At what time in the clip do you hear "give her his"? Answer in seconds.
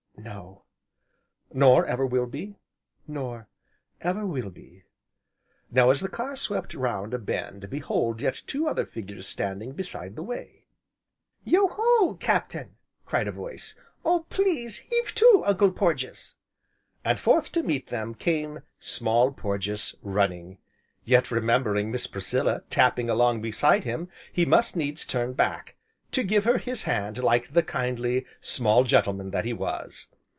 26.23-26.83